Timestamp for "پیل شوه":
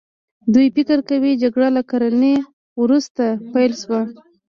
3.53-4.01